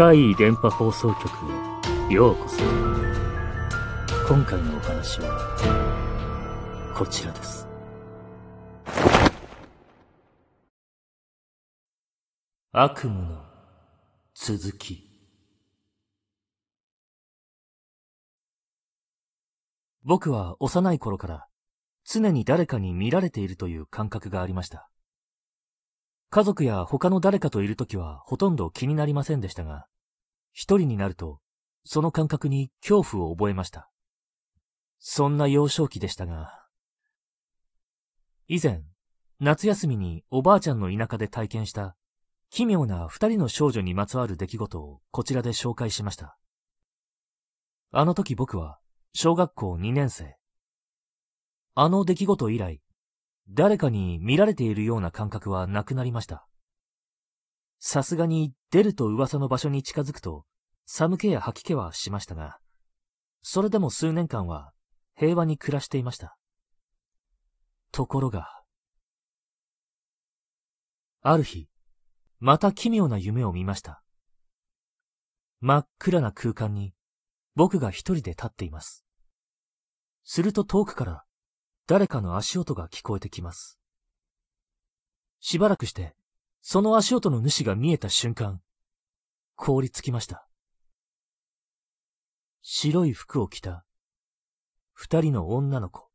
[0.00, 1.28] 怪異電波放送局
[2.10, 2.62] へようこそ。
[4.26, 7.68] 今回のお話は、こちらです。
[12.72, 13.44] 悪夢の
[14.34, 15.06] 続き。
[20.02, 21.46] 僕は幼い頃から
[22.06, 24.88] 常に誰かに見られているという感覚がありました。
[26.32, 29.88] 家族や他の誰かといるときはほとんど気になりませんでしたが、
[30.52, 31.40] 一人になると、
[31.84, 33.90] その感覚に恐怖を覚えました。
[34.98, 36.60] そんな幼少期でしたが、
[38.46, 38.82] 以前、
[39.38, 41.96] 夏休みにおばあちゃんの田舎で体験した
[42.50, 46.36] 奇妙な二人の少女にまつわる出来事をこちらで紹介しました。
[47.92, 48.80] あの時僕は
[49.14, 50.36] 小学校2年生。
[51.74, 52.82] あの出来事以来、
[53.48, 56.46] 誰かに見られているような感覚はなくなりました。
[57.80, 60.44] さすがに出ると噂の場所に近づくと
[60.84, 62.58] 寒気や吐き気はしましたが、
[63.42, 64.72] それでも数年間は
[65.16, 66.36] 平和に暮らしていました。
[67.90, 68.62] ところが、
[71.22, 71.68] ある日、
[72.38, 74.02] また奇妙な夢を見ました。
[75.60, 76.94] 真っ暗な空間に
[77.54, 79.04] 僕が一人で立っています。
[80.24, 81.24] すると遠くから
[81.86, 83.78] 誰かの足音が聞こえてきます。
[85.40, 86.14] しばらくして、
[86.62, 88.60] その足音の主が見えた瞬間、
[89.56, 90.46] 凍りつきました。
[92.62, 93.84] 白い服を着た
[94.92, 96.08] 二人の女の子。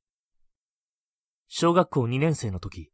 [1.47, 2.91] 小学校2年生の時、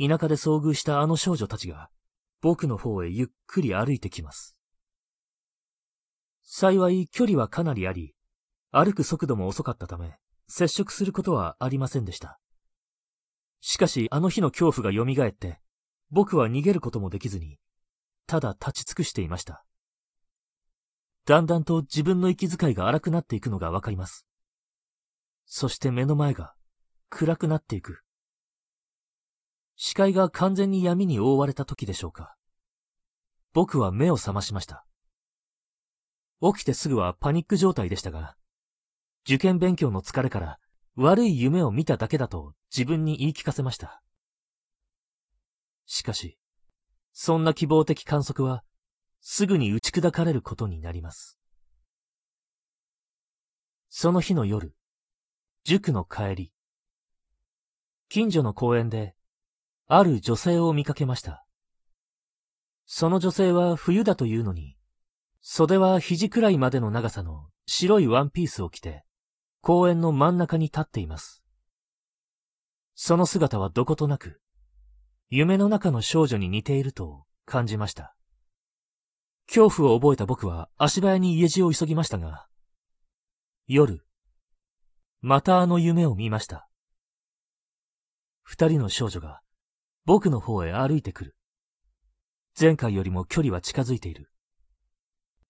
[0.00, 1.90] 田舎で遭遇したあの少女たちが
[2.40, 4.56] 僕の方へゆっくり歩いてきます。
[6.42, 8.14] 幸い距離はかなりあり、
[8.72, 10.16] 歩く速度も遅かったため、
[10.48, 12.40] 接触することはありませんでした。
[13.60, 15.60] しかしあの日の恐怖が蘇って、
[16.10, 17.58] 僕は逃げることもできずに、
[18.26, 19.64] ただ立ち尽くしていました。
[21.26, 24.26] だんだんと自分の息遣いが荒くなっていくのがわかります。
[25.46, 26.54] そして目の前が
[27.08, 28.02] 暗くなっていく。
[29.76, 32.36] 視界が完全に闇に覆われた時でしょうか。
[33.52, 34.84] 僕は目を覚ましました。
[36.40, 38.36] 起きてすぐはパニック状態でしたが、
[39.24, 40.58] 受験勉強の疲れから
[40.96, 44.02] 悪い夢を見ただけだと自分に言い聞かせました。
[45.92, 46.38] しかし、
[47.12, 48.62] そんな希望的観測は
[49.20, 51.36] すぐに打ち砕かれることになります。
[53.88, 54.72] その日の夜、
[55.64, 56.52] 塾の帰り、
[58.08, 59.16] 近所の公園で
[59.88, 61.44] ある女性を見かけました。
[62.86, 64.76] その女性は冬だというのに、
[65.40, 69.02] 袖は肘くらいまでの長さの白いワンピースを着て、
[69.60, 71.42] 公園の真ん中に立っています。
[72.94, 74.40] その姿はどことなく、
[75.32, 78.16] 夢の中の少女に似ていると感じました。
[79.46, 82.48] 恐怖を覚えた僕は足早に家路を急ぎましたが、
[83.68, 84.04] 夜、
[85.20, 86.68] またあの夢を見ました。
[88.42, 89.40] 二人の少女が
[90.04, 91.36] 僕の方へ歩いてくる。
[92.60, 94.32] 前回よりも距離は近づいている。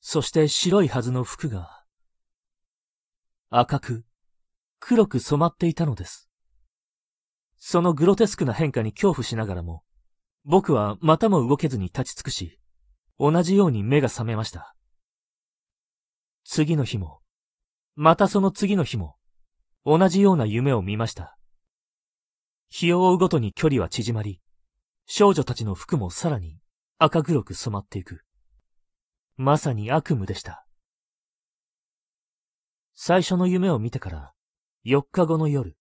[0.02, 1.84] そして白いはずの服が、
[3.48, 4.04] 赤く、
[4.78, 6.29] 黒く染まっていたのです。
[7.60, 9.84] そのグロテスクな変化に恐怖しながらも、
[10.44, 12.58] 僕はまたも動けずに立ち尽くし、
[13.18, 14.74] 同じように目が覚めました。
[16.42, 17.20] 次の日も、
[17.94, 19.16] またその次の日も、
[19.84, 21.36] 同じような夢を見ました。
[22.70, 24.40] 日を追うごとに距離は縮まり、
[25.04, 26.58] 少女たちの服もさらに
[26.98, 28.24] 赤黒く染まっていく。
[29.36, 30.66] まさに悪夢でした。
[32.94, 34.32] 最初の夢を見てから
[34.86, 35.76] 4日後の夜、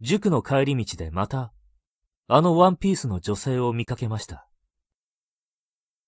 [0.00, 1.52] 塾の帰り道でまた、
[2.26, 4.48] あのワンピースの女性を見かけました。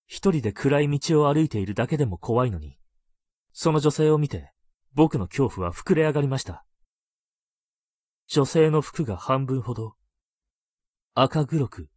[0.07, 2.79] 一人で暗い道を歩いているだけでも怖いのに、
[3.53, 4.53] その女性を見て
[4.95, 6.65] 僕の恐怖は膨れ上がりました。
[8.29, 9.95] 女性の服が半分ほど
[11.15, 11.91] 赤黒く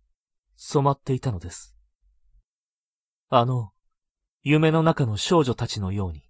[0.57, 1.75] 染まっていたのです。
[3.29, 3.71] あの、
[4.43, 6.23] 夢の中の少女たちのように。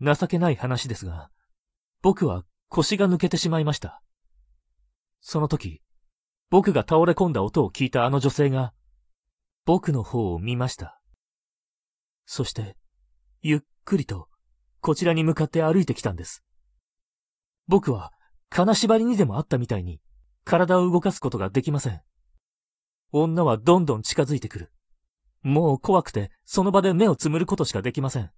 [0.00, 1.30] 情けない話ですが、
[2.00, 4.02] 僕は腰が抜けてしまいました。
[5.20, 5.82] その時、
[6.50, 8.72] 僕が倒れ込んだ音を聞いたあの女性が、
[9.64, 11.00] 僕の方を見ました。
[12.24, 12.76] そして、
[13.42, 14.28] ゆっくりと、
[14.80, 16.44] こちらに向かって歩いてきたんです。
[17.66, 18.12] 僕は、
[18.48, 20.00] 金縛りにでもあったみたいに、
[20.44, 22.00] 体を動かすことができません。
[23.10, 24.72] 女はどんどん近づいてくる。
[25.42, 28.30] もう怖くて、その場で目をつむることしかできません。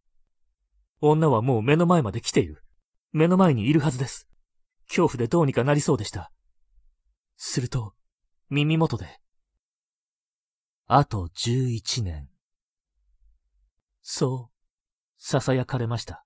[1.01, 2.63] 女はもう目の前まで来ている。
[3.13, 4.29] 目の前にいるはずです。
[4.89, 6.33] 恐怖でどうにかなりそうでした。
[7.37, 7.95] すると、
[8.51, 9.21] 耳元で、
[10.87, 12.29] あと11年、
[14.01, 16.25] そう、囁かれました。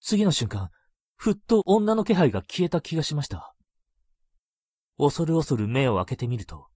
[0.00, 0.70] 次の瞬間、
[1.14, 3.54] ふっと女の気配が消えた気がしました。
[4.98, 6.68] 恐る恐る目を開けてみると、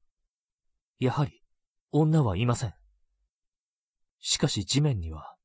[0.98, 1.42] やはり
[1.90, 2.74] 女はいません。
[4.20, 5.36] しかし地面には、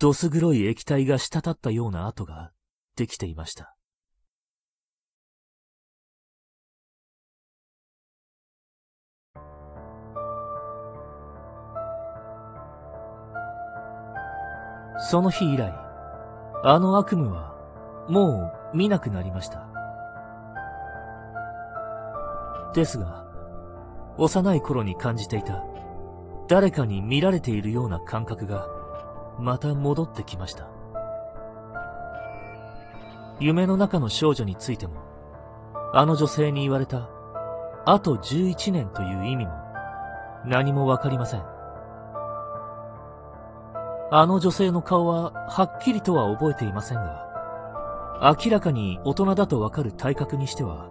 [0.00, 2.52] どす黒い液体が滴ったような跡が
[2.96, 3.76] できていました。
[15.10, 15.70] その日以来、
[16.64, 17.54] あの悪夢は
[18.08, 19.68] もう見なくなりました。
[22.74, 23.26] ですが、
[24.16, 25.62] 幼い頃に感じていた
[26.48, 28.79] 誰かに見られているような感覚が
[29.40, 30.68] また戻ってきました。
[33.40, 34.94] 夢の中の少女についても、
[35.94, 37.08] あの女性に言われた、
[37.86, 39.52] あと11年という意味も
[40.44, 41.42] 何もわかりません。
[44.12, 47.30] あの女性の顔ははっきりとは覚えていませんが、
[48.44, 50.90] 明らかに大人だとわかる体格にしては、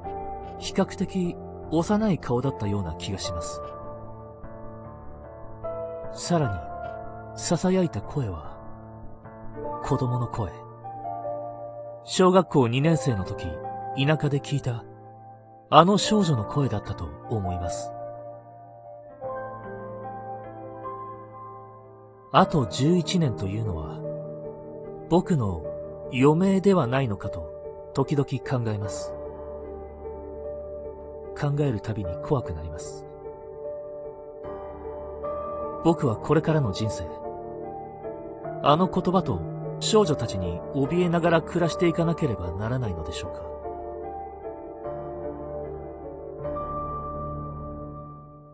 [0.57, 1.35] 比較的
[1.71, 3.61] 幼い顔だったような気がします。
[6.13, 6.68] さらに、
[7.35, 8.57] 囁いた声は、
[9.83, 10.51] 子供の声。
[12.03, 13.45] 小学校2年生の時、
[13.97, 14.83] 田舎で聞いた、
[15.69, 17.91] あの少女の声だったと思います。
[22.31, 23.99] あと11年というのは、
[25.09, 25.63] 僕の
[26.13, 29.13] 余命ではないのかと、時々考えます。
[31.39, 33.08] 考えるたびに怖くなります。
[35.83, 37.05] 僕はこれからの人生、
[38.63, 39.41] あの言葉と
[39.79, 43.49] 少女たちに怯えながら暮らしていかなければならないのでしょうか。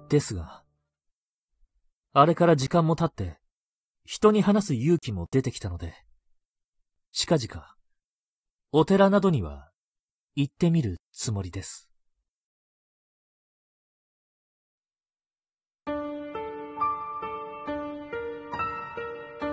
[0.09, 0.63] ですが、
[2.13, 3.39] あれから時間も経って、
[4.05, 5.95] 人に話す勇気も出てきたので、
[7.11, 7.75] 近々、
[8.71, 9.71] お寺などには
[10.35, 11.89] 行ってみるつもりです。